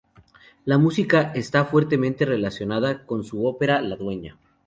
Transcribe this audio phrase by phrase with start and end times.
[0.65, 4.35] La música está fuertemente relacionada con su ópera La dueña.